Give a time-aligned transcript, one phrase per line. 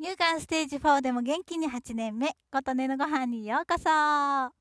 [0.00, 3.90] 乳がんステージ4でも元気に8年目、琴音のご飯にようこそ。
[3.90, 4.52] は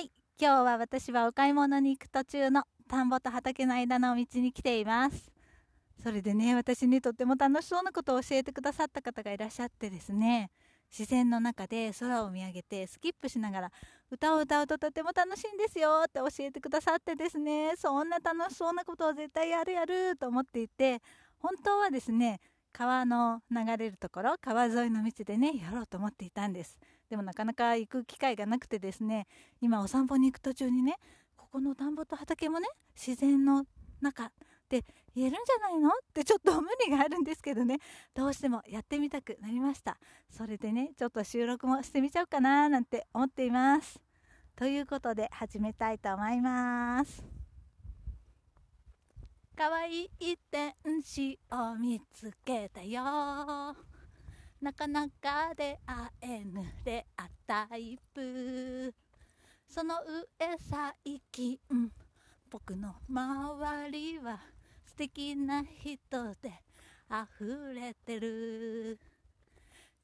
[0.00, 5.30] い、今日は私はお買い物に行く途中の田んぼと畑の間の道に来ています。
[6.02, 10.50] それでね、私にとっても楽しそうなことを教えてくださった方がいらっしゃってですね、
[10.90, 13.72] 自然の中で空を見上げてスキップしながら
[14.10, 21.00] 歌を歌うととても楽しいんですよって教えてくださってですね、そんな楽しそうなことを絶対やるやると思っていて、
[21.38, 22.40] 本当はですね、
[22.78, 26.78] 川の流れるところ川沿いの道でねやろうと思っていたんです。
[27.10, 29.26] でもなかなか行く機会がなくてですね
[29.60, 30.94] 今お散歩に行く途中にね
[31.36, 33.64] ここの田んぼと畑もね自然の
[34.00, 34.28] 中っ
[34.68, 34.84] て
[35.16, 35.88] 言えるんじゃないの？
[35.88, 37.78] ってちょっと無理があるんですけどね。
[38.14, 39.98] どうしてもやってみたくなりました。
[40.30, 43.98] それでねちょっと収録もしてみちゃおうかななんて思っています。
[44.54, 47.37] ということで始めたいと思います。
[49.58, 50.72] 可愛い天
[51.02, 53.02] 使を見つけたよ。
[54.60, 58.94] なかなか出会えぬレアタイプ。
[59.66, 61.58] その上最近
[62.48, 64.38] 僕の周りは
[64.86, 66.52] 素敵な人で
[67.10, 69.00] 溢れてる。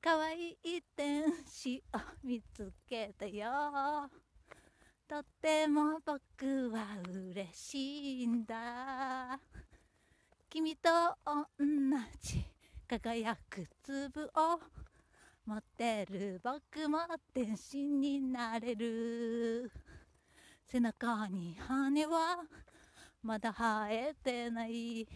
[0.00, 4.10] 可愛い天使を見つけたよ。
[5.06, 9.38] とても僕は嬉しいんだ。
[10.48, 10.88] 君と
[11.26, 11.36] 同
[12.22, 12.42] じ
[12.88, 14.58] 輝く粒を
[15.44, 17.00] 持ってる僕も
[17.34, 19.70] 天使になれる。
[20.64, 22.38] 背中に羽は
[23.22, 25.06] まだ生えてない。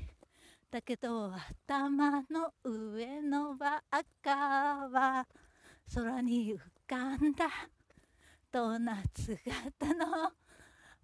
[0.70, 3.82] だけど頭の上のバ
[4.22, 4.36] カ
[4.90, 5.26] は
[5.94, 7.48] 空に浮かんだ。
[8.50, 10.32] ドーナツ型の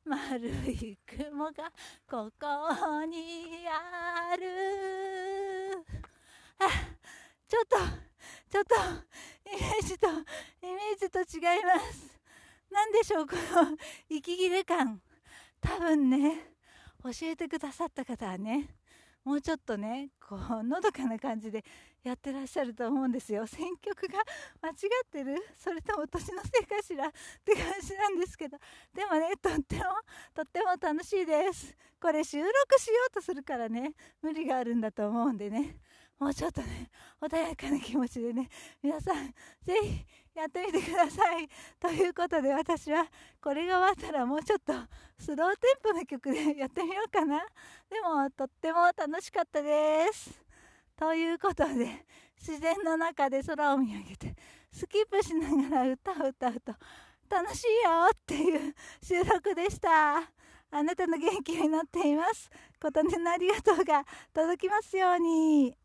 [0.07, 1.71] 丸い雲が
[2.09, 4.45] ここにある。
[6.59, 6.69] あ
[7.47, 7.77] ちょっと
[8.51, 8.75] ちょっと
[9.51, 10.13] イメージとイ
[10.63, 11.23] メージと違
[11.61, 12.19] います。
[12.71, 13.77] 何でしょうこの
[14.09, 15.03] 息切れ感。
[15.61, 16.55] 多分ね
[17.03, 18.69] 教えてくださった方はね
[19.25, 21.65] もうちょっとねこう のどかな感じで
[22.03, 23.47] やってらっしゃると思うんですよ。
[23.49, 24.19] 選曲が
[24.61, 25.37] 間違ってる？
[25.57, 27.09] それとも年のせいかしら？
[27.09, 27.11] っ
[27.45, 28.59] て感じなんですけど。
[28.93, 29.83] でもねとっても
[30.35, 31.75] とっても楽しいです。
[32.01, 35.79] これ収録しようとするからね無理があるんだと思うんでね。
[36.19, 38.49] もうちょっとね穏やかな気持ちでね
[38.83, 39.27] 皆さん
[39.65, 41.49] ぜひやってみてください。
[41.79, 43.07] ということで私は
[43.41, 44.73] これが終わったらもうちょっと
[45.19, 47.39] スローテンポな曲でやってみようかな。
[47.89, 50.43] でもとっても楽しかったです。
[50.97, 52.05] ということで
[52.41, 54.35] 自然の中で空を見上げて
[54.73, 56.75] スキップしながら歌を歌うと
[57.31, 60.17] 楽しいよっていう収録でした。
[60.71, 62.51] あなたの元気になっています
[62.83, 65.84] 琴音のありがとうが届きますように。